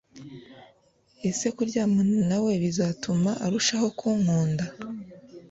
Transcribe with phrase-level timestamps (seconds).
[1.29, 4.65] Ese kuryamana na we bizatuma arushaho kunkunda